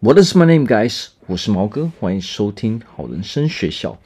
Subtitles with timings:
[0.00, 1.08] What is my name, guys？
[1.26, 4.00] 我是毛哥，欢迎收听好人生学校。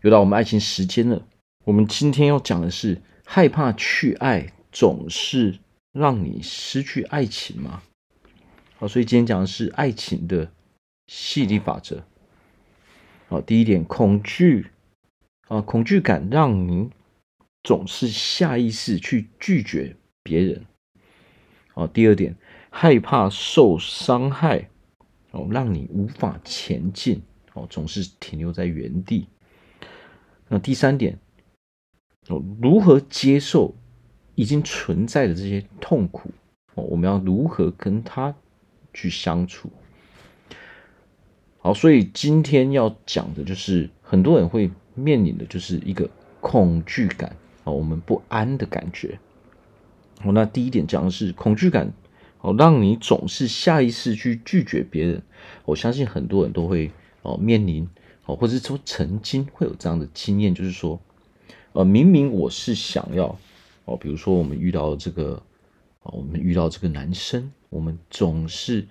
[0.00, 1.26] 又到我们爱情时间了。
[1.64, 5.58] 我们今天要讲的是：害怕去爱，总是
[5.92, 7.82] 让你失去爱情吗？
[8.78, 10.50] 好，所以今天讲的是爱情的
[11.06, 12.02] 吸引力法则。
[13.28, 14.68] 好，第一点，恐惧
[15.48, 16.88] 啊，恐惧感让你
[17.62, 20.64] 总是下意识去拒绝别人。
[21.74, 22.34] 好，第二点。
[22.78, 24.68] 害怕受伤害，
[25.30, 27.22] 哦，让你无法前进，
[27.54, 29.28] 哦，总是停留在原地。
[30.48, 31.18] 那第三点，
[32.28, 33.74] 哦，如何接受
[34.34, 36.30] 已经存在的这些痛苦？
[36.74, 38.34] 哦，我们要如何跟他
[38.92, 39.70] 去相处？
[41.56, 46.10] 好，所以今天要讲的就是很多人会面临的就是一个
[46.42, 49.18] 恐惧感，哦，我们不安的感觉。
[50.24, 51.90] 哦，那第一点讲的是恐惧感。
[52.46, 55.20] 哦，让你总是下意识去拒绝别人。
[55.64, 57.88] 我相信很多人都会哦面临
[58.24, 61.00] 哦，或者说曾经会有这样的经验，就是说，
[61.72, 63.36] 呃，明明我是想要
[63.84, 65.42] 哦，比如说我们遇到这个，
[66.04, 68.86] 哦，我们遇到这个男生，我们总是，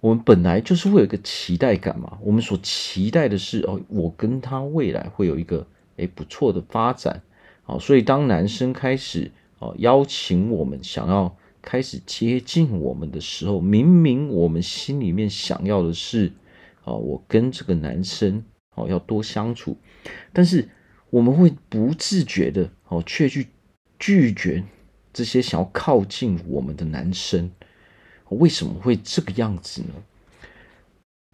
[0.00, 7.20] 我们本来就是会有一个期待感嘛，我们所期待的是哦，我跟他未来会有一个诶不错的发展，
[7.66, 9.32] 哦，所以当男生开始。
[9.60, 11.36] 哦，邀请我们想要
[11.70, 16.32] 开始接近我们的时候，明明我们心里面想要的是，
[16.84, 18.42] 哦，我跟这个男生
[18.74, 19.76] 哦要多相处，
[20.32, 20.66] 但是
[21.10, 23.48] 我们会不自觉的哦，却去
[23.98, 24.64] 拒绝
[25.12, 27.50] 这些想要靠近我们的男生。
[28.30, 29.92] 为什么会这个样子呢？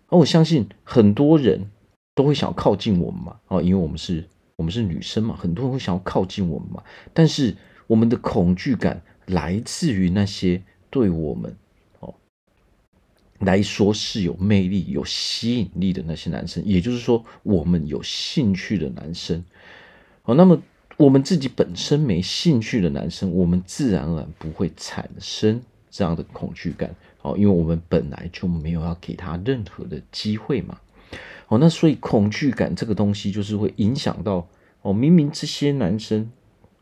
[0.08, 1.70] 而我相信很多人
[2.16, 7.54] 都会想要靠近我们嘛，哦，因为我们是我们是女生嘛，很多人会想要靠近我们嘛，但是。
[7.86, 11.56] 我们的恐惧感来自于那些对我们
[12.00, 12.14] 哦
[13.38, 19.44] 来说是有魅力、有吸引力的那些男生，也就是说，我们有兴趣的男生。
[20.24, 20.62] 哦，那么
[20.96, 25.60] 我们自己本身没兴趣的男生，我们自然而然不会产生
[25.90, 26.94] 这样的恐惧感。
[27.22, 30.78] 哦，因为我们本来就没有要给他任何的机会嘛。
[31.48, 34.46] 哦，那所以恐惧感这个东西就是会影响到
[34.82, 36.30] 哦，明明这些男生。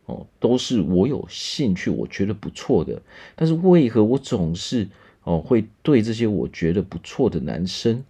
[0.07, 3.01] 哦，都是我有兴趣，我觉得不错的，
[3.37, 4.89] 但是为何我总是
[5.23, 8.05] 哦会对这些我觉得不错的男生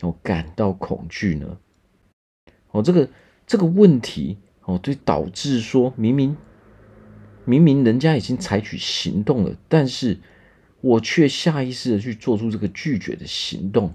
[0.00, 1.58] 哦感到恐惧呢？
[2.70, 3.08] 哦，这个
[3.46, 6.36] 这个问题哦，就导致说明明
[7.44, 10.18] 明明人家已经采取行动了，但是
[10.80, 13.92] 我却下意识的去做出这个拒绝的行动。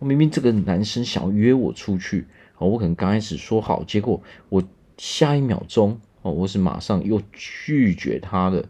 [0.00, 2.26] 明明这个男生想要约我出去，
[2.58, 4.60] 哦，我可能刚开始说好，结果我
[4.98, 6.00] 下一秒钟。
[6.22, 8.64] 哦，我是马上又拒绝他的，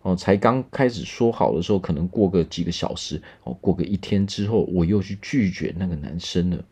[0.00, 6.64] 哦，才刚开始说好的时候，可能过个几个小时，哦，过个一天之后，我又去拒绝那个男生了，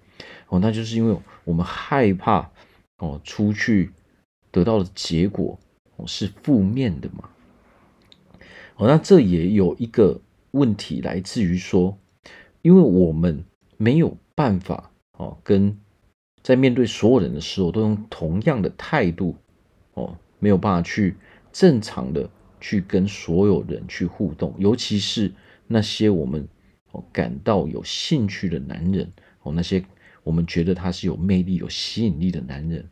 [0.48, 1.14] 哦，那就是因为
[1.44, 2.50] 我们害怕，
[2.98, 3.90] 哦，出去
[4.50, 5.58] 得到的结果，
[5.96, 7.28] 哦，是负面的嘛，
[8.76, 10.18] 哦，那这也有一个
[10.52, 11.98] 问题来自于说，
[12.62, 13.44] 因为我们
[13.76, 15.78] 没有办法，哦，跟
[16.42, 19.36] 在面对所有人的时候都用同样的态度。
[19.94, 21.16] 哦，没有办法去
[21.52, 22.28] 正常的
[22.60, 25.32] 去跟所有人去互动，尤其是
[25.66, 26.46] 那些我们
[27.12, 29.12] 感到有兴趣的男人
[29.42, 29.84] 哦，那些
[30.22, 32.88] 我们觉得他是有魅力、有吸引力的男人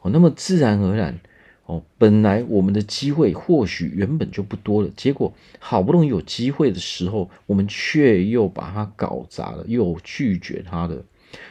[0.00, 1.18] 哦，那么自然而然
[1.64, 11.04] 哦，本来我们的机会或许原本就不多了，结果好不容易有机会的时候，我们却又把它搞砸了，又拒绝他的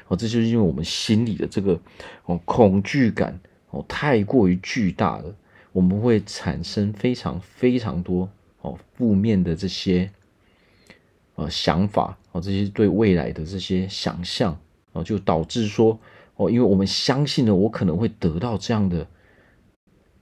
[0.08, 1.80] 哦，这就是因为我们心里的这个
[2.26, 3.40] 哦恐惧感。
[3.76, 5.36] 哦，太过于巨大了，
[5.74, 8.30] 我们会产生非常非常多
[8.62, 10.10] 哦负面的这些
[11.36, 14.58] 呃想法哦，这些对未来的这些想象
[14.94, 16.00] 哦，就导致说
[16.38, 19.06] 哦，因为我们相信了我可能会得到这样的，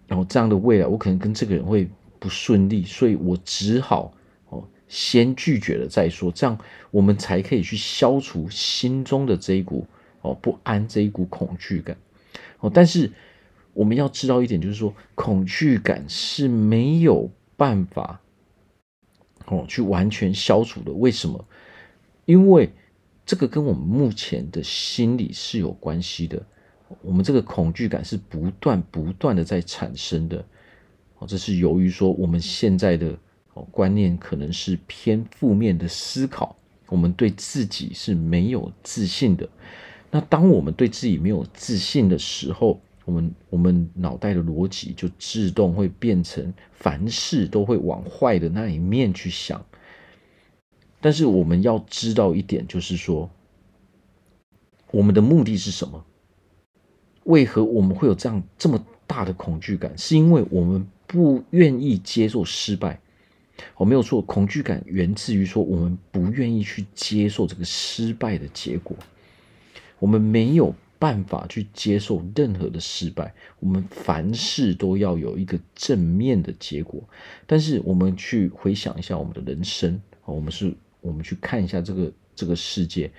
[0.07, 1.87] 然后这样的未来，我可能跟这个人会
[2.17, 4.11] 不顺利，所以我只好
[4.49, 6.57] 哦先拒绝了再说，这样
[6.89, 9.85] 我们才可以去消除心中的这一股
[10.21, 11.95] 哦不安，这一股恐惧感
[12.61, 13.11] 哦，但是。
[13.73, 18.21] 我们要知道一点，就是说，恐惧感是没有办法
[19.45, 20.91] 哦去完全消除的。
[20.93, 21.45] 为什么？
[22.25, 22.71] 因为
[23.25, 26.41] 这个跟我们目前的心理是有关系的。
[27.01, 30.45] 我们这个恐惧感是不断不断的在产生的。
[31.17, 33.17] 哦，这是由于说我们现在的
[33.55, 36.55] 哦观念可能是偏负面的思考，
[36.87, 39.49] 我们对自己是没有自信的。
[40.11, 49.65] 那当我们对自己没有自信的时候，我们我们脑袋的逻辑就自动会变成凡事都会往坏的那一面去想，
[51.01, 53.29] 但是我们要知道一点，就是说，
[54.91, 56.05] 我们的目的是什么？
[57.25, 59.97] 为何我们会有这样这么大的恐惧感？
[59.97, 62.99] 是因为我们不愿意接受失败。
[63.75, 68.97] 我没有错，恐惧感源自于说我们不愿意去接受这个失败的结果。
[69.99, 70.73] 我们没有
[71.03, 77.03] 办法去接受任何的失败，我们凡事都要有一个正面的结果。
[77.45, 83.11] 但是我们去回想一下我们的人生，我们是，我们去看一下这个这个世界，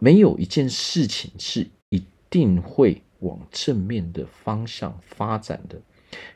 [0.00, 5.80] 没有一件事情是一定会往正面的方向发展的。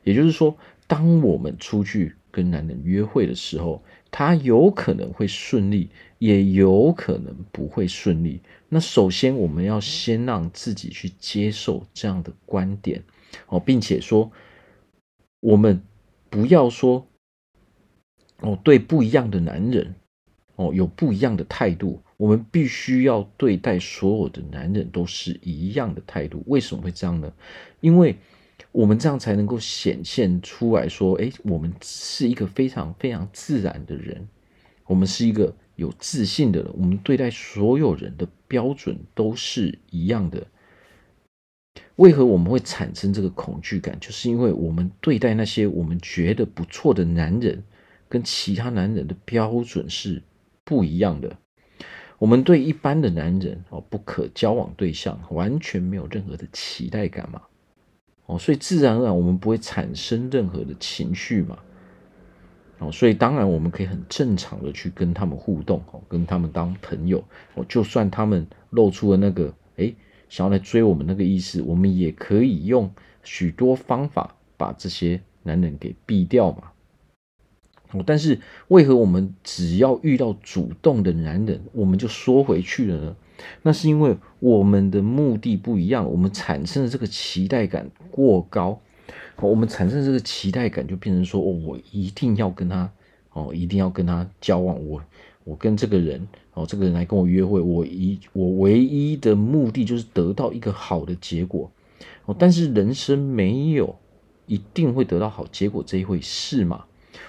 [0.04, 8.40] 也就是说，当我们出去跟男人约会的时候，他有可能会顺利，也有可能不会顺利。
[8.68, 13.02] 那首先，我们要先让自己去接受这样的观点
[13.46, 14.30] 哦，并且说，
[15.40, 15.82] 我们
[16.30, 17.06] 不要说
[18.40, 19.94] 哦，对不一样的男人
[20.56, 22.02] 哦有不一样的态度。
[22.16, 26.42] 我们必须要对待所有的男人都是一样的态度。
[26.46, 27.32] 为什么会这样呢？
[27.80, 28.16] 因为
[28.72, 34.28] 我们这样才能够显现出来说，哎，我们是一个非常非常自然的人，
[34.86, 40.46] 我们是一个有自信的人，我们对待所有人的标准都是一样的。
[41.96, 43.98] 为何我们会产生这个恐惧感？
[43.98, 47.64] 就是因为我们对待那些我们觉得不错的男人，
[48.08, 50.22] 跟其他男人的标准是
[50.62, 51.36] 不一样的。
[52.18, 57.42] 我们对一般的男人哦，不可交往对象，完全没有任何的期待感嘛。
[58.28, 61.58] 哦，所以自然而然我们不会产生任何的情绪嘛。
[62.78, 67.24] 哦，所以当然我们可以很正常的去跟他们互动，哦，跟他们当朋友。
[67.54, 69.96] 哦，就算他们露出了那个诶
[70.28, 72.92] 想要来追我们那个意思，我们也可以用
[73.24, 76.64] 许多方法把这些男人给避掉嘛。
[77.92, 78.38] 哦，但是
[78.68, 83.16] 为何我们只要遇到主动的男人，我们就缩回去了呢？
[83.62, 88.80] 那是因为我们的目的不一样，我们产生的这个期待感过高，
[89.36, 92.90] 我们产生这个期待感就变成说，我一定要跟他，
[93.32, 95.02] 哦，一定要跟他交往，我
[95.44, 101.70] 我跟这个人，哦，这个人来跟我约会，我一我唯一的目的就是得到一个好的结果，
[102.26, 103.96] 哦，但是人生没有
[104.46, 106.84] 一定会得到好结果这一回事嘛，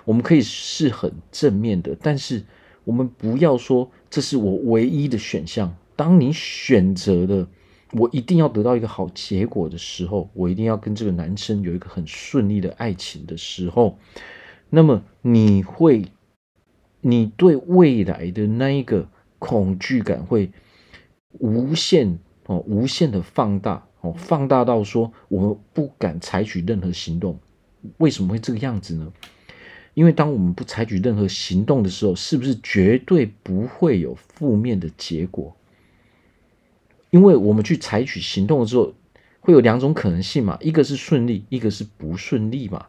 [0.05, 2.43] 我们可以是很正面的，但是
[2.83, 5.75] 我们不要说这是我唯一的选项。
[5.99, 7.49] 当你选择了
[7.91, 13.99] 我一定要得到一个好结果的时候，我一定要跟这个男生有一个很顺利的爱情的时候，
[14.69, 16.05] 那么你会，
[17.01, 19.09] 你对未来的那一个
[19.39, 20.53] 恐惧感会
[21.31, 27.37] 无限哦，无限的放大哦，放大到说我们不敢采取任何行动。
[27.97, 29.11] 为什么会这个样子呢？
[29.95, 35.53] 因为当我们不采取任何行动的时候，是不是绝对不会有负面的结果？
[37.11, 38.93] 因为我们去采取行动的时候，
[39.39, 42.85] 会有两种可能性嘛，一个是顺利，一个是不顺利嘛。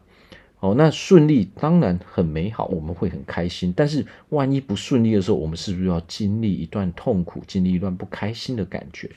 [0.59, 3.73] 哦，那顺利当然很美好，我们会很开心。
[3.75, 9.09] 但是万一不顺利的时候，我们是不是要经历一段痛苦，经历一段不开心的感觉？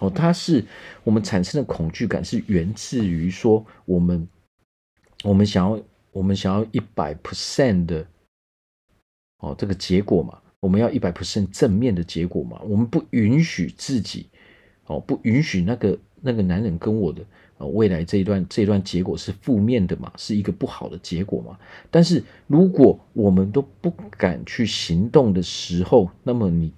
[0.00, 0.64] 哦，它是
[1.04, 4.26] 我们产生的恐惧感，是源自于说我们
[5.22, 5.80] 我们想要
[6.10, 8.04] 我们想要一百 percent 的
[9.38, 14.26] 哦这个结果嘛，我们要一百 percent 正面的结果嘛，我们不允许自己。
[14.86, 17.24] 哦，不允许那个那个男人跟我的
[17.58, 21.56] 呃未来这一段这一段结果是负面的嘛，是一个不好的结果嘛。
[21.90, 26.72] 但是如果我们都不敢去行动的时候，那么你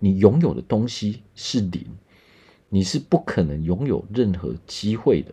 [0.00, 1.86] 你拥有的东西是零，
[2.68, 5.32] 你是不可能拥有任何机会的。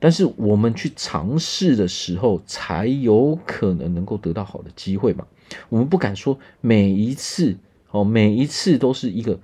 [0.00, 5.26] 但是我们去尝试的时候，才有可能能够得到好的机会嘛。
[5.68, 7.56] 我们不敢说每一次
[7.90, 9.38] 哦，每一次都是一个。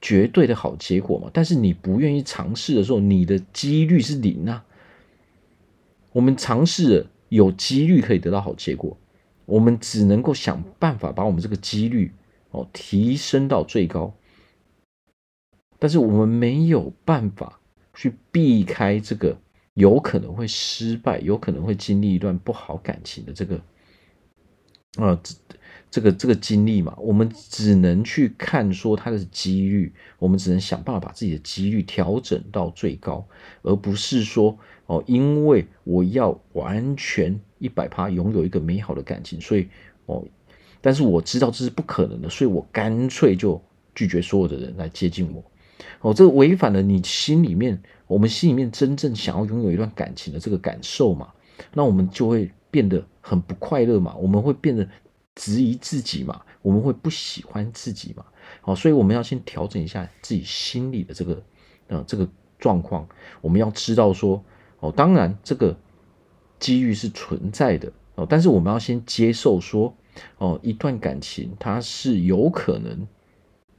[0.00, 4.64] 绝对的好结果嘛，但是你不愿意尝试的时候，你的几率是零啊。
[6.12, 8.96] 我们尝试了，有几率可以得到好结果，
[9.44, 12.12] 我们只能够想办法把我们这个几率
[12.50, 14.14] 哦提升到最高，
[15.78, 17.60] 但是我们没有办法
[17.94, 19.36] 去避开这个
[19.74, 23.60] 有可能会失败、有可能会经历一段不好感情的这个
[24.96, 25.20] 啊。
[25.90, 33.26] 这个这个经历嘛，我们只能去看说它的几率，我们只能想办法把自己的几率调整到最高，
[33.62, 39.66] 而不是说哦，因为我要完全一百趴拥有一个美好的感情，所以
[40.04, 40.22] 哦，
[40.82, 43.58] 但是我知道这是不可能的，所以我干脆就
[43.94, 45.42] 拒绝所有的人来接近我。
[46.00, 51.28] 哦，这违反了你心里面，我们心里面真正想要拥有一段感情的这个感受嘛，
[51.72, 54.86] 那我们就会变得很不快乐嘛，我们会变得。
[55.38, 58.24] 质疑自己嘛，我们会不喜欢自己嘛。
[58.60, 61.42] 好，所以我们要先调整一下自己心里的这个
[61.86, 62.28] 呃这个
[62.58, 63.08] 状况。
[63.40, 64.42] 我们要知道说，
[64.80, 65.78] 哦，当然这个
[66.58, 69.96] 机遇是存在的哦，但是我们要先接受说，
[70.38, 73.06] 哦，一段感情它是有可能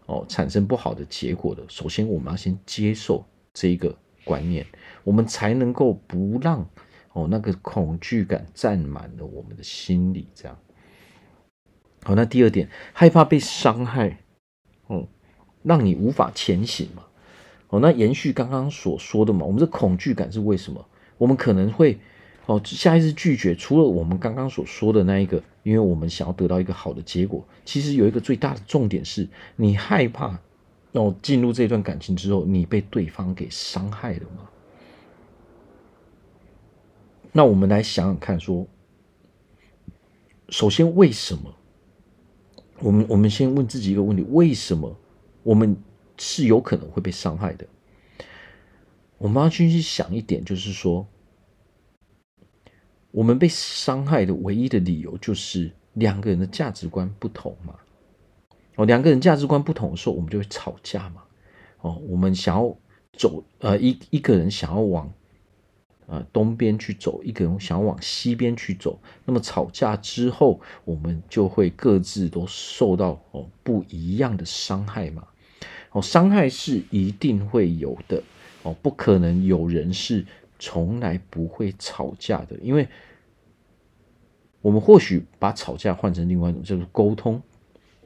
[0.05, 1.61] 哦产生不好的结果的。
[1.67, 4.65] 首先，我们要先接受这一个观念，
[5.03, 6.65] 我们才能够不让。
[7.13, 10.55] 哦，那个恐惧感占满了我们的心里，这样。
[12.03, 14.19] 好，那第二点，害怕被伤害，
[14.87, 15.07] 哦，
[15.63, 17.03] 让你无法前行嘛。
[17.69, 20.85] 哦，那延续刚刚所说的嘛，我们这恐惧感是为什么？
[21.17, 21.99] 我们可能会
[22.47, 23.53] 哦，下意识拒绝。
[23.53, 30.39] 除了我们刚刚所说的那一个，因为我们想要得到一个好的结果，其实有一个最大的重点是，你害怕
[30.93, 34.49] 哦，进入这段感情之后，你被对方给伤害了吗？
[37.31, 38.65] 那我们来想想看，说，
[40.47, 41.53] 首先为什么？
[42.81, 44.95] 我们我们先问自己一个问题：为什么
[45.43, 45.75] 我们
[46.17, 47.67] 是有可能会被伤害的？
[49.17, 51.05] 我们要去去想一点，就是说，
[53.11, 57.75] 我们被伤害的唯一的理由就是两个人的价值观不同嘛。
[58.75, 61.23] 哦，两个人价值观不同的时候，我们就会吵架嘛。
[61.81, 62.77] 哦，我们想要
[63.13, 65.11] 走，呃，一一个人想要往。
[66.09, 75.27] 呃，东边去走，一个人想往西边去走，那么吵架之后，我们就会各自都受到哦不一样的伤害嘛。
[75.91, 78.23] 哦，伤害是一定会有的
[78.63, 80.25] 哦，不可能有人是
[80.57, 82.87] 从来不会吵架的，因为
[84.61, 87.41] 我们或许把吵架换成另外一种，就是沟通。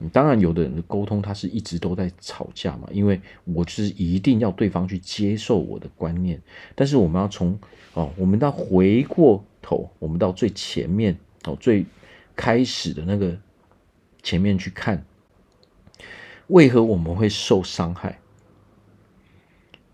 [0.10, 6.42] 当然，有的人的沟通他是一直都在吵架嘛，因为我是一定要对方去接受我的观念。
[6.76, 7.58] 但是我们要从
[7.94, 11.86] 哦，我们到回过头，我们到最前面哦，最
[12.36, 13.38] 开始的那个
[14.22, 15.06] 前面去看，
[16.48, 18.20] 为何我们会受伤害？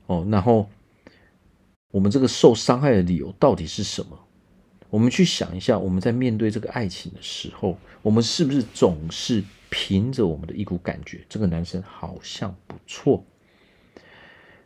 [0.08, 0.70] 哦，然后
[1.92, 4.18] 我们这个受伤害的理由到底是什么？
[4.89, 9.43] 我们去想一下，我们在面对这个爱情的时候，我们是不是总是？
[9.72, 13.24] 凭着我们的一股感觉，这个男生好像不错，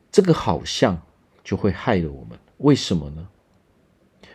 [0.09, 0.97] 这个好像
[1.43, 2.39] 就会害了我们。
[2.59, 3.27] 为什么呢？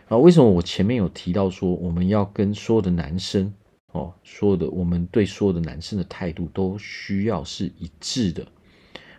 [0.09, 3.51] 啊，为什么我前面有提到说，我们要跟所有的男生
[3.93, 8.45] 哦，所有的我们对所有的男生的态度都需要是一致的。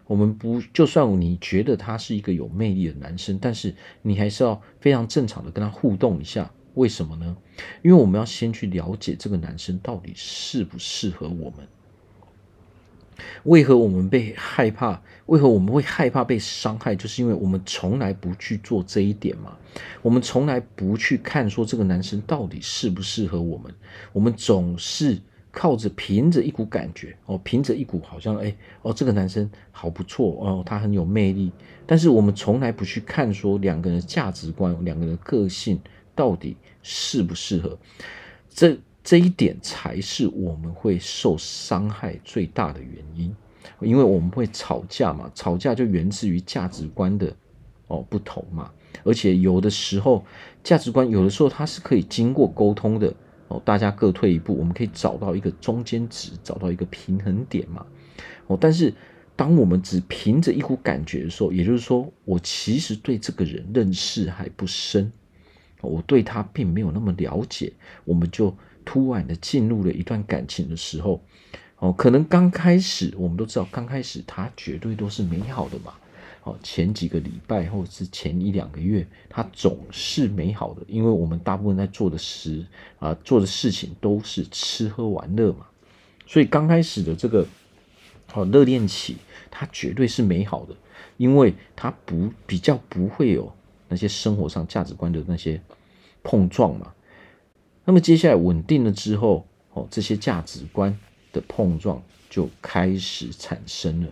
[0.06, 6.48] 我们不，就算你觉得他是一个有魅力的男生，但是你还是要非常正常的跟他互动一下。
[6.80, 7.37] 为什么呢？
[7.82, 11.68] 因为我们要先去了解这个男生到底适不适合我们。
[13.44, 15.02] 为何我们被害怕？
[15.26, 16.96] 为何我们会害怕被伤害？
[16.96, 19.58] 就是因为我们从来不去做这一点嘛。
[20.00, 23.70] 我们从来不去看说这个男生到底适不适合我们。
[24.14, 25.20] 我们总是
[25.50, 31.52] 靠着凭着一股感觉哦，凭着一股好像哎哦，这个男生好不错哦，他很有魅力。
[31.87, 35.78] 但是我们从来不去看说两个人的价值观，两个人的个性。
[36.20, 37.78] 到底适不适合？
[38.50, 43.34] 这这一点才是我们会受伤害最大的原因，
[43.80, 47.34] 因为我们会吵架嘛，吵架就源自于价值观的
[47.86, 48.70] 哦不同嘛，
[49.02, 50.22] 而且有的时候
[50.62, 53.14] 价值观有的时候它是可以经过沟通的
[53.48, 57.86] 哦，大家各退一步，我们可以找到一个中间值，找到一个平衡点嘛，
[58.46, 58.92] 哦，但是
[59.34, 65.10] 当我们只凭着一股感觉的时候，也就是说，我其实对这个人认识还不深。
[65.82, 67.72] 我对他并没有那么了解，
[68.04, 71.22] 我们就突然的进入了一段感情的时候，
[71.78, 75.94] 哦，可能刚开始我们都知道，刚开始他绝对都是美好的嘛，
[76.44, 82.66] 哦，前几个礼拜或者是前一两个月，他总是美好的，因为我们大部分在做的事
[82.99, 85.66] 啊，做的事情都是吃喝玩乐嘛，
[86.26, 87.46] 所以刚开始的这个
[88.34, 89.16] 哦热恋期，
[89.50, 90.75] 它绝对是美好的，
[91.16, 93.52] 因为它不比较不会有。
[93.90, 95.61] 那些生活上价值观的那些
[96.23, 96.94] 碰撞嘛，
[97.85, 100.99] 那么接下来稳定了之后，哦，这些价值观
[101.32, 104.09] 的碰撞就开始产生了，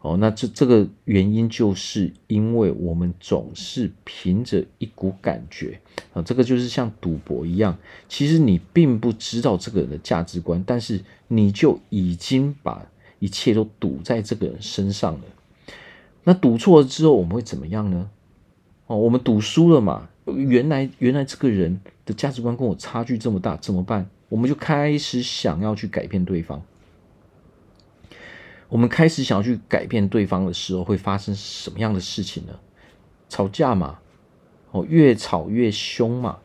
[0.00, 5.80] 哦，那这这个原因就是因为我们总是凭着一股感觉
[6.12, 12.84] 啊，这个就是像赌博一样，其实你并不知道这个人的价值观，但是你就已经把
[13.20, 15.20] 一切都赌在这个人身上了。
[16.24, 18.10] 那赌错了之后，我们会怎么样呢？
[18.86, 20.08] 哦，我们赌输了嘛？
[20.26, 24.08] 原来原来这个人的价值观跟我差距这么大，怎么办？
[24.28, 26.62] 我们就开始想要去改变对方。
[28.68, 32.52] 我们开始想要去改变对方的时候，会发生什么样的事情呢？
[33.28, 33.98] 吵架嘛，
[34.72, 36.38] 哦，越吵越凶嘛，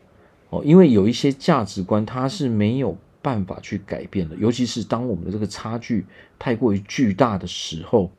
[0.50, 4.36] 哦，因为有一些价值观它是没有办法去改变的。
[4.36, 6.06] 尤其是当我们的这个差距
[6.38, 8.12] 太过于巨大的时候，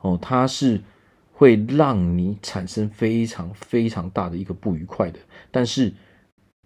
[0.00, 0.80] 哦，它是
[1.38, 5.18] 会让你产生非常非常大的一个不愉快的。
[5.50, 5.92] 但是，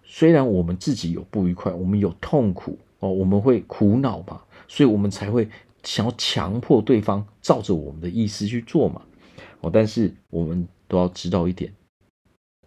[0.04, 5.48] 虽然我们自己有不愉快，我们有痛苦哦，我们会苦恼嘛，所以我们才会
[5.82, 9.02] 想要强迫对方照着我们的意思去做嘛。
[9.60, 11.72] 哦，但是我们都要知道一点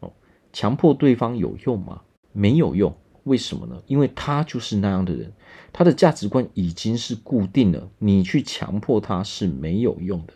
[0.01, 0.11] 哦。
[0.51, 2.01] 强迫对方有用吗？
[2.33, 2.93] 没有用，
[3.23, 3.81] 为什么呢？
[3.87, 5.31] 因为他就是那样的人，
[5.71, 10.33] 他的价值观已经是固定了，你去强迫他是没有用的。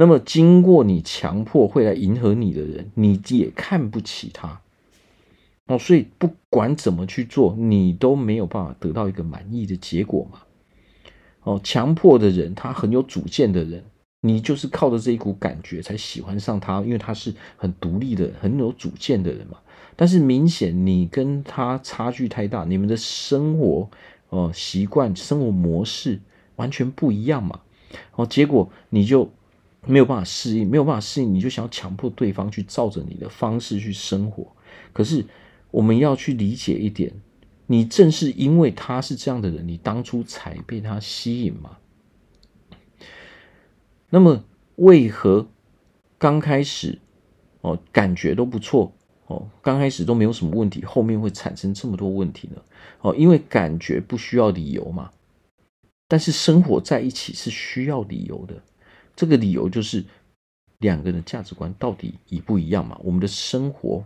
[0.00, 4.62] 那么，经过你强迫会来迎合你的人，你也看不起他
[5.66, 5.78] 哦。
[5.78, 10.38] 所以，不管怎么去做，你都没有办法得到一个满意的结果嘛。
[11.42, 13.84] 哦，强迫的人，他很有主见的人。
[14.22, 19.58] 你就是靠着这一股感觉才喜欢上他，因为他是很独立的、很有主见的人嘛。
[19.96, 23.90] 但是明显你跟他差距太大，你们的生活、
[24.30, 26.20] 呃习惯、生活模式
[26.56, 27.60] 完全不一样嘛。
[28.16, 29.30] 哦，结果你就
[29.86, 34.46] 没有办法适应，没有办法适应，你就想要强迫对方去照着你的方式去生活。
[34.92, 35.24] 可是
[35.70, 37.12] 我们要去理解一点，
[37.66, 41.78] 你正是因为他是这样的人，你当初才被他吸引嘛。
[44.10, 44.44] 那么，
[44.76, 45.48] 为何
[46.18, 46.98] 刚开始
[47.60, 48.92] 哦感觉都不错
[49.26, 52.60] 哦，刚开始都没有什么问题，后面会产生这么多问题呢？
[53.00, 55.10] 哦，因为感觉不需要理由嘛，
[56.08, 58.60] 但是生活在一起是需要理由的。
[59.20, 60.02] 这个理由就是
[60.78, 62.98] 两个人的价值观到底一不一样嘛？
[63.04, 64.02] 我们的生活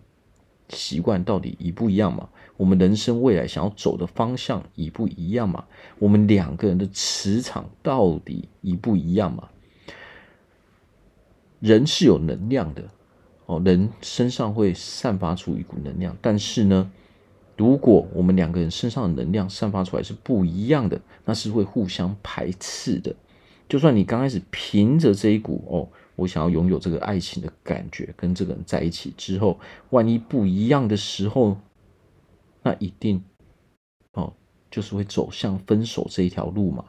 [0.70, 2.28] 习惯到底一不一样嘛？
[2.56, 5.66] 我们人生未来想要走的方向一不一样嘛？
[6.00, 9.48] 我们两个人的磁场到底一不一样嘛？
[11.60, 12.82] 人是有能量的，
[13.46, 16.90] 哦，人身上会散发出一股能量，但是呢，
[17.56, 23.14] 如果我们两个人身上的能量散发出来是不一样的，那是会互相排斥的。
[23.68, 29.58] 就算你刚开始凭着这一股哦，我想要拥有这个爱情的感觉，跟这个人在一起之后，
[29.90, 31.56] 万一不一样的时候，
[32.62, 33.22] 那一定
[34.12, 34.32] 哦，
[34.70, 36.84] 就是会走向分手这一条路嘛。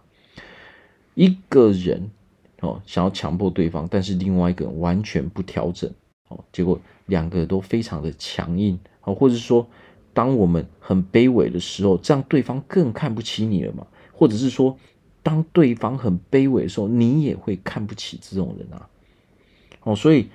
[1.14, 2.10] 一个人。
[2.62, 5.92] 哦，想要强迫对方，但是另外一个人完全不调整，
[6.30, 9.68] 哦，结果两个都非常的强硬，哦，或者说，
[10.14, 13.86] 当我们很卑微的时候，这样对方更看不起你了嘛？
[14.14, 14.76] 或者是说，
[15.26, 18.88] 当对方很卑微的时候，你也会看不起这种人啊？
[19.82, 20.30] 哦，所以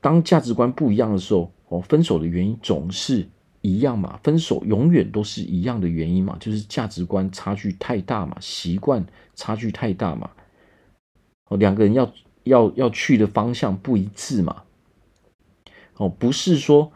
[0.00, 3.28] 当价值观不一样的时候，哦，分手的原因总是
[3.60, 4.18] 一样嘛？
[4.24, 6.36] 分手永远都是一样的原因嘛？
[6.40, 8.36] 就是价值观差距太大嘛？
[8.40, 10.30] 习惯差距太大嘛？
[11.48, 14.64] 哦，两个人要要要去的方向不一致嘛？
[15.94, 16.90] 哦，不是说，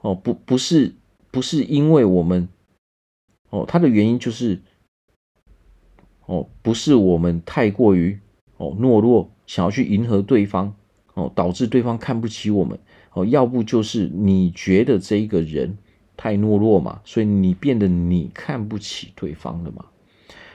[0.00, 0.94] 哦不不是
[1.32, 2.48] 不是因为我们，
[3.50, 4.62] 哦，他的原因就是，
[6.26, 8.18] 哦不是我们太过于
[8.56, 10.74] 哦懦弱，想要去迎合对方，
[11.14, 12.78] 哦导致对方看不起我们，
[13.12, 15.76] 哦要不就是你觉得这一个人
[16.16, 19.84] 太懦弱嘛，所以你变得你看不起对方了嘛？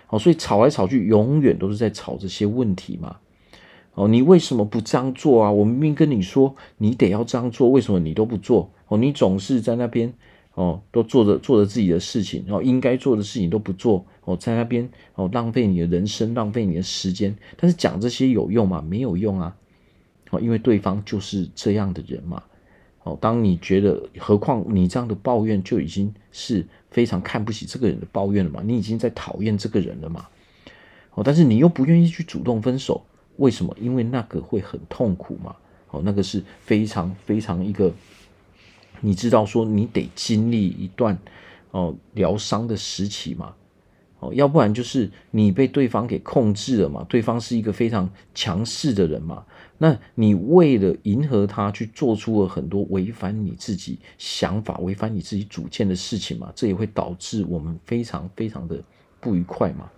[0.09, 3.17] 哦，所以吵来吵去，永远都是在吵这些问题嘛。
[3.93, 5.51] 哦，你为什么不这样做啊？
[5.51, 8.71] 我明明跟你说，你得要这样做，为什么你都不做？
[8.87, 10.13] 哦，你总是在那边
[10.59, 14.05] 哦，都做着做着自己的事情，然后应该做的事情都不做。
[14.25, 17.33] 哦，在那边哦，浪费你的人生，浪费你的时间。
[17.55, 18.83] 但是讲这些有用吗？
[18.85, 19.55] 没有用啊。
[20.31, 22.43] 哦，因为对方就是这样的人嘛。
[23.03, 26.67] 哦，当你觉得，何况你这样的抱怨就已经是。
[26.91, 28.63] 非常看不起这个人的抱怨了嘛？
[28.65, 30.27] 你已经在讨厌这个人了嘛？
[31.13, 33.05] 哦，但是你又不愿意去主动分手，
[33.37, 33.77] 为什么？
[33.79, 35.55] 因为那个会很痛苦嘛？
[35.91, 37.93] 哦，那个是非常非常一个，
[39.01, 41.17] 你知道说你得经历一段
[41.71, 43.53] 哦疗伤的时期嘛？
[44.19, 47.05] 哦，要不然就是你被对方给控制了嘛？
[47.07, 49.45] 对方是一个非常强势的人嘛？
[49.77, 56.51] 那你为了迎合他，去做出了很多违反你自己想法、违反你自己主见的事情嘛？
[56.53, 58.83] 这也会导致我们非常非常的
[59.21, 59.89] 不愉快嘛。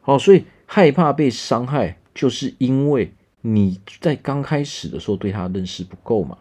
[0.00, 6.36] 好，所以害怕被伤害，就是因为你在刚开始的时候对他认识不够嘛。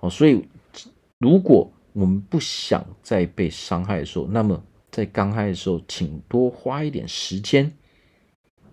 [0.00, 0.42] 哦，所以
[1.18, 7.72] 如果我们不想再被伤害的时候，那么在刚开始的时候，请多花一点时间，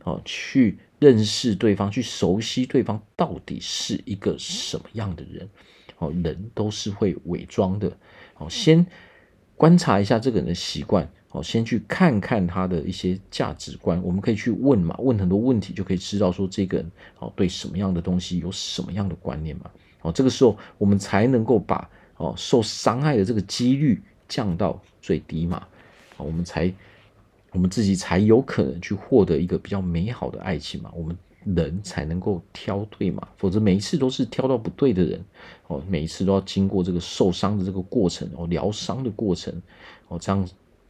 [0.04, 0.80] 好去。
[1.02, 5.50] 认识对方，去熟悉对方到底是一个什么样的人。
[5.98, 7.92] 哦，人都是会伪装的。
[8.38, 8.86] 哦，先
[9.56, 11.12] 观察一下这个人的习惯。
[11.32, 14.00] 哦，先去看看他的一些价值观。
[14.04, 19.72] 我们可以去问嘛，问很多问题就可以知道说这个人哦对什么样的东西有什么样的观念嘛。
[20.04, 21.90] 哦，这个时候我们才能够把
[22.22, 25.68] 哦受伤害的这个几率降到最低嘛。
[26.18, 26.72] 我们才
[27.52, 35.20] 我们自己才有可能去获得一个比较美好的爱情嘛，我们人才能够挑对嘛，否则每一次都是挑到不对的人
[35.66, 39.52] 哦，每一次都要经过这个受伤的这个过程哦，疗伤的过程
[40.08, 40.48] 哦，这样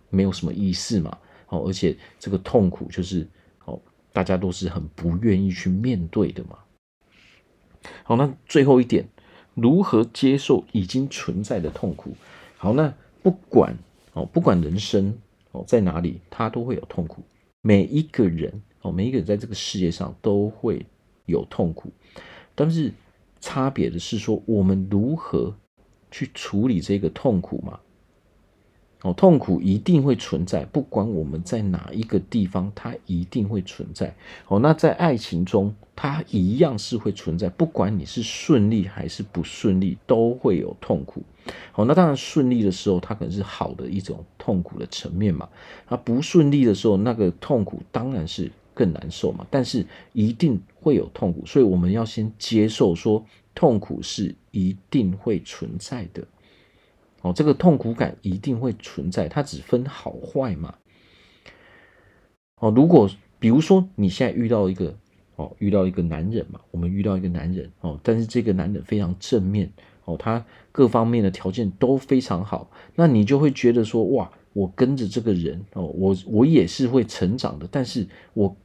[0.09, 1.17] 没有什么意思嘛
[1.47, 3.25] 哦，而且这个痛苦就是
[3.63, 3.79] 哦，
[4.11, 6.57] 大家都是很不愿意去面对的嘛。
[8.03, 9.07] 好，那最后一点，
[9.53, 12.13] 如何接受已经存在的痛苦？
[12.57, 13.77] 好，那不管
[14.13, 15.17] 哦，不管人生
[15.51, 17.21] 哦在哪里，他都会有痛苦。
[17.61, 20.85] 每一个人哦，每一个人在这个世界上都会
[21.25, 21.91] 有痛苦，
[22.55, 22.91] 但是
[23.39, 25.55] 差别的是说，我们如何
[26.09, 27.79] 去处理这个痛苦嘛？
[29.03, 34.13] 哦，痛苦一定会存在，不管我们在哪一个地方，它一定会存在。
[34.47, 41.23] 哦，那在爱情中，它一样是会存在，不管你是顺利还是不顺利，都会有痛苦。
[41.71, 45.49] 好，那当然顺利的时候，它可能是好的一种痛苦的层面嘛。
[45.89, 49.47] 那不顺利的时候，那个痛苦当然是更难受嘛。
[49.49, 49.83] 但是
[50.13, 56.23] 一定会有痛苦，所以我们要先接受说，痛苦是一定会存在的。
[57.21, 60.75] 哦，这个痛苦感一定会存在，它只分好坏嘛。
[62.57, 64.95] 哦，如果比如说你现在遇到一个
[65.35, 69.71] 哦，遇到一个男人嘛，我们遇到一个男人哦，但是这个男人非常正面
[70.05, 78.55] 哦，他各方面的条件都非常好，那你就会觉得说哇，我跟着这个人哦，我我也是会成长的，但是我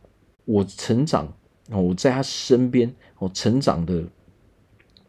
[0.45, 1.27] 我成长
[1.71, 4.05] 哦，我在他身边哦，成长的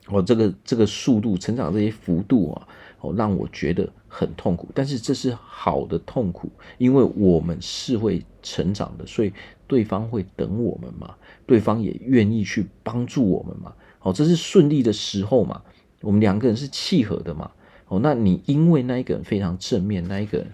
[0.08, 2.68] 哦，这个这个速度成长这些幅度啊。
[3.00, 9.32] 哦，让我觉得很痛苦，但是这是好的痛苦，因为我们是会成长的，所以
[9.68, 13.74] 对方会等我们嘛，对方也愿意去帮助我们嘛。
[14.02, 15.62] 哦，这是顺利的时候嘛，
[16.02, 17.52] 我们两个人是契合的嘛。
[17.88, 20.48] 哦，那你因为那一个人非常正面，那一个人。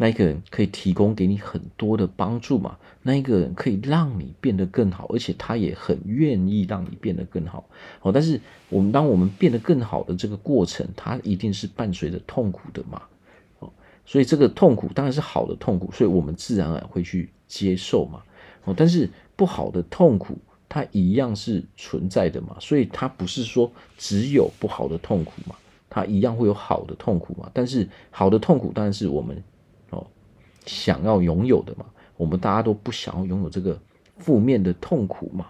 [0.00, 2.78] 那一个人可以提供给你很多的帮助嘛？
[3.02, 7.68] 那一个人可以让你变得更好，而且他也很愿意让你变得更好。
[8.00, 13.02] 哦，但是我们当我们变得更好的这个过程，它一定是伴随着痛苦的嘛？
[13.58, 13.70] 哦，
[14.06, 18.22] 所以这个痛苦当然是好的痛苦，所以我们自然而然会去接受嘛。
[18.64, 22.56] 哦，但是不好的痛苦，它一样是存在的嘛？
[22.58, 25.54] 所以它不是说只有不好的痛苦嘛？
[25.90, 27.50] 它一样会有好的痛苦嘛？
[27.52, 29.36] 但是好的痛苦当然是我们。
[30.70, 31.84] 想要拥有的嘛，
[32.16, 33.78] 我们大家都不想要拥有这个
[34.16, 35.46] 负面的痛苦嘛，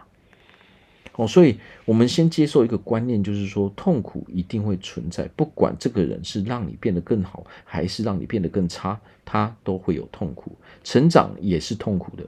[1.17, 10.53] 哦，所以我们先接受一个观念，就是说痛苦一定会存在，不管这个人是让你变得更好，还是让你变得更差，他都会有痛苦。
[10.83, 12.25] 成长也是痛苦的，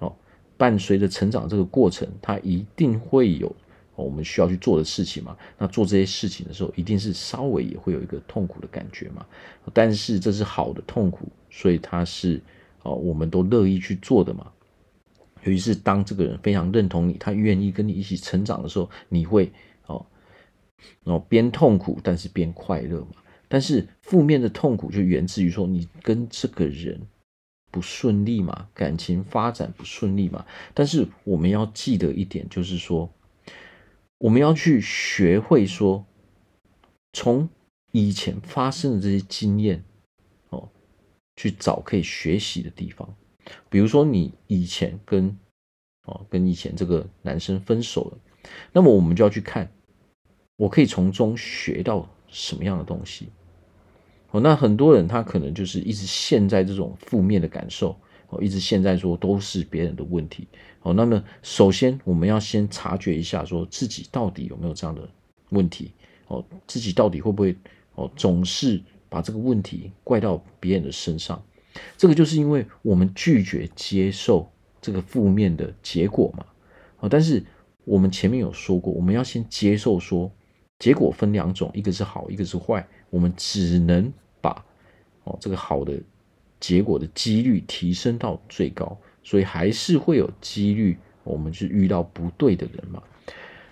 [0.00, 0.12] 哦，
[0.56, 3.54] 伴随着成长这个过程，他一定会有
[4.02, 5.36] 我们需要去做的事情嘛。
[5.58, 9.24] 那做这些事情的时候，一定是稍微也会有一个痛苦的感觉嘛，
[9.72, 11.28] 但是这是好的痛苦。
[11.50, 12.42] 所以他是
[12.82, 14.50] 哦，我们都乐意去做的嘛。
[15.44, 19.52] 尤其是当这个人非常认同你，他愿意跟你一起成长的时候，你会
[19.86, 20.04] 哦
[21.04, 23.08] 哦边痛苦但是边快乐嘛。
[23.46, 27.00] 但是负面的痛苦就源自于说你跟这个人
[27.70, 30.44] 不顺利嘛，感情发展不顺利嘛。
[30.72, 33.08] 但是我们要记得一点，就是说
[34.24, 36.06] 我们要去学会说，
[37.12, 37.46] 从
[37.92, 39.84] 以前发生的这些经验。
[40.48, 40.70] 哦
[41.36, 43.12] 去找可以学习的地方，
[43.68, 45.36] 比如说你以前跟
[46.06, 48.18] 哦跟以前这个男生分手了，
[48.72, 49.68] 那么我们就要去看，
[50.56, 53.28] 我可以从中学到什么样的东西。
[54.30, 57.94] 哦，那很多人他可能就是一直陷在这种负面的感受，
[58.34, 60.48] 哦，一直现在说都是别人的问题。
[60.82, 65.08] 哦，那么首先我们要先察觉一下，说自己到底有没有这样的
[65.50, 65.92] 问题？
[66.26, 67.56] 哦，自己到底会不会
[67.94, 68.82] 哦总是。
[69.06, 71.40] 把这个问题怪到别人的身上，
[71.96, 76.44] 这个就是因为我们拒绝接受这个负面的结果嘛。
[76.98, 77.40] 哦，但是
[77.84, 80.28] 我们前面有说过，我们要先接受说，
[80.80, 82.84] 结果分两种，一个是好，一个是坏。
[83.08, 84.64] 我们只能把
[85.22, 85.92] 哦这个好的
[86.66, 93.02] 结果的几率提升到最高，所以还是会有几率我们是遇到不对的人嘛。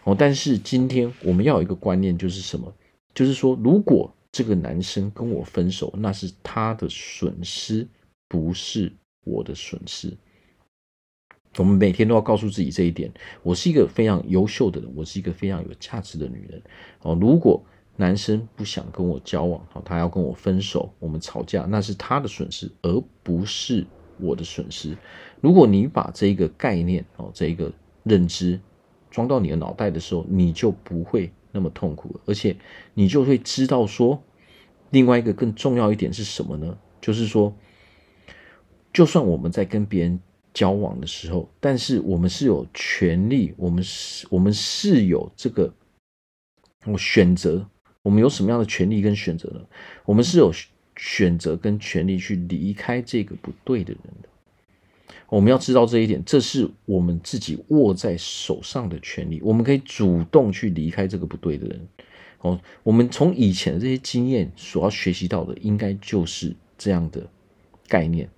[0.05, 2.71] 哦，但是今天我们要有一个观念，就是什么？
[3.15, 7.89] 就是说如果这个男生跟我分手，那是他的损失，
[8.29, 8.93] 不是
[9.25, 10.15] 我的损失。
[11.57, 13.11] 我们每天都要告诉自己这一点。
[13.43, 16.63] 我是一个非常优秀的人，我是一个非常有价值的女人。
[17.01, 17.65] 哦，如果
[18.03, 23.87] 男生不想跟我交往，好，他要跟我分手，我们吵架，那是他的损失，而不是
[24.19, 24.97] 我的损失。
[25.41, 28.61] 如果你把这个概念，哦，这一个认知
[29.11, 31.33] 装到你的脑袋的时候，你就不会。
[31.55, 32.57] 那么痛苦了，而且
[32.95, 34.23] 你就会知道说，
[34.89, 36.79] 另外一个更重要一点是什么呢？
[36.99, 37.55] 就是说，
[38.91, 40.19] 就算我们在跟别人
[40.55, 45.71] 交往的时候，但是我们是有权利，我们是，我们是有这个
[46.87, 47.69] 我选择，
[48.03, 49.61] 我们有什么样的权利跟选择呢？
[50.05, 50.53] 我们是有
[50.97, 54.29] 选择跟权利去离开这个不对的人的。
[55.29, 61.89] 我们要知道这一点，这是我们自己握在手上的权利，我们可以主动去离开这个不对的人。
[62.41, 67.27] 哦，我们从以前的这些经验所要学习到的，应该就是这样的
[67.89, 68.29] 概念。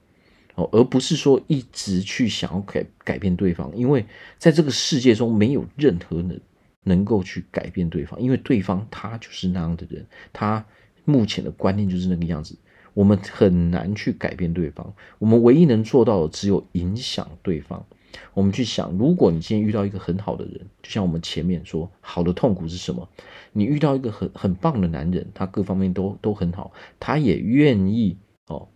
[0.55, 4.05] 哦，而不是说一直去想要改改变对方，因为
[4.39, 6.41] 在这个世界中没有任何人
[6.85, 10.65] 能够去改变对方，因为对方他就是那样的人，他
[11.05, 12.57] 目前的观念就是那个样子，
[12.95, 17.85] 我们很难去改变对方，我们唯一能做到的只有影响对方。
[18.33, 23.09] 我们去想，如果你今天遇到一个很好的人，就像我们前面说，好的痛苦是什么？
[23.53, 28.17] 你遇到一个很很棒的男人，他各方面都都很好，他也愿意
[28.47, 28.69] 哦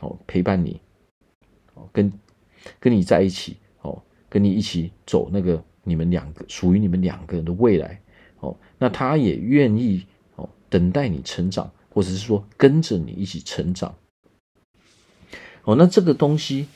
[0.00, 0.80] 哦陪伴你。
[1.74, 2.12] 哦跟
[2.78, 8.00] 跟你在一起哦，跟你一起走那个你们两个属于你们两个人的未来
[8.40, 13.94] 哦，那他也愿意哦等待你成长，或者是说跟着你一起成长。
[15.64, 16.68] 哦，那这个东西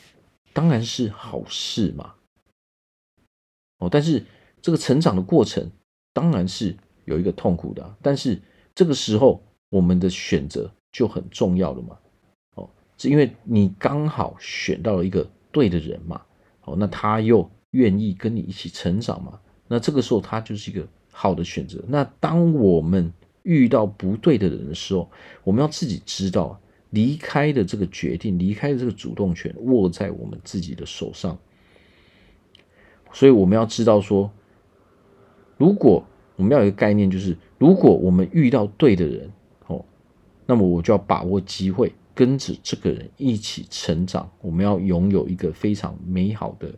[0.51, 2.15] 当然是好事嘛。
[3.79, 4.23] 哦，但是
[4.61, 5.71] 这个成长的过程
[6.13, 8.41] 当然是有一个痛苦的，但是
[8.75, 11.97] 这个时候我们的选择就很重要了嘛。
[12.55, 16.21] 哦是因为你刚好选到了一个对的人嘛，
[16.61, 21.83] 哦，那他又愿意跟你一起成长嘛，那这个时候他就是一个好的选择。
[21.87, 25.07] 那当我们遇到不对的人的时候，
[25.43, 26.59] 我们要自己知道，
[26.89, 31.37] 离开的这个决定，离开的这个主动权握在我们自己的手上。
[33.11, 34.31] 所以我们要知道说，
[35.57, 36.03] 如果
[36.35, 39.31] 我们要有一个概念，就是如果我们遇到对的人，
[39.67, 39.85] 哦，
[40.45, 41.93] 那么我就要把握机会。
[42.15, 46.71] 跟着这个人一起成长，我们要拥有一个非常美好的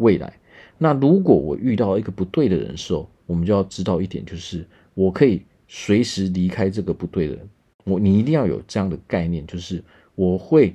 [0.00, 0.32] 未来。
[0.76, 7.48] 那如果我遇到一个不对的人的时候，我们就要知道一点，就是我可以随时离开这个不对的人。
[7.84, 9.82] 我你一定要有这样的概念，就是
[10.14, 10.74] 我会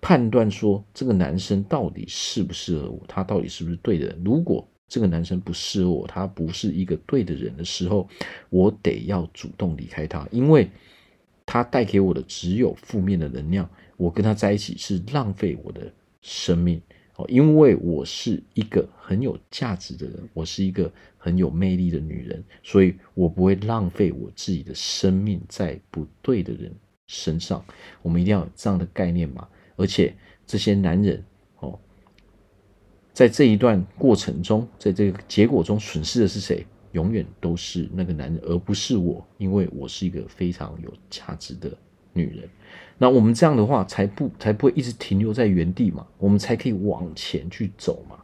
[0.00, 4.20] 判断说这个男生到底适不适合我，他到底是不是对的人。
[4.24, 8.08] 如果这个男生不适合我，他不是一个对的人的时候，
[8.50, 10.68] 我得要主动离开他，因为。
[11.48, 16.82] 他带给我的只有负面的能量，我跟他在一起是浪费我的生命
[17.16, 26.70] 哦，因为我是一个很有价值的人，我是一个很有魅力的女人，所以我不会浪费我自己的生命在不对的人
[27.06, 27.64] 身上。
[28.02, 30.14] 我们一定要有这样的概念嘛，而且
[30.46, 31.24] 这些男人
[31.60, 31.78] 哦，
[33.12, 36.66] 在这一段过程中，在这个结果中损失的是谁？
[36.92, 41.76] 永远都是那个男人，而不是我，因为我是一个非常有价值的
[42.16, 42.48] 女人。
[42.98, 48.16] 那我们这样的话，才不才不会一直停留在原地嘛，我们才可以往前去走嘛。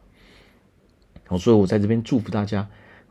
[1.27, 2.67] 好，所以我在这边祝福大家，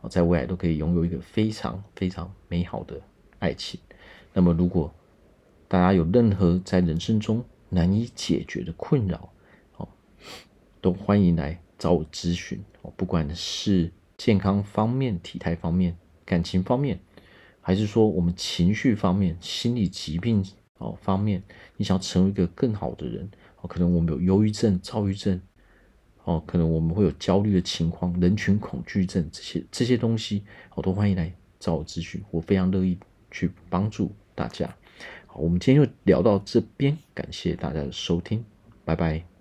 [0.09, 3.01] 在未来都可以拥有一个非常非常美好的
[3.39, 3.79] 爱情。
[4.33, 4.93] 那么，如果
[5.67, 9.29] 大家有任何在人生中难以解决的困扰，
[9.77, 9.87] 哦，
[10.81, 13.91] 都欢迎来找我咨询哦，不管是。
[14.15, 16.99] 健康方面、体态方面、感情方面，
[17.59, 20.45] 还是说我们情绪方面、心理疾病
[20.83, 21.41] 哦方面，
[21.77, 23.29] 你想要成为一个更好的人
[23.61, 25.39] 哦，可能我们有忧郁症、躁郁症
[26.25, 30.43] 哦，可能我们会有焦虑的情况、人群恐惧症这些这些东西，
[30.75, 32.97] 我都欢迎来找我咨询，我非常乐意
[33.31, 34.67] 去帮助大家。
[35.25, 38.43] 好，我们今天就聊到这边，感谢大家的收听，
[38.85, 39.32] 拜拜。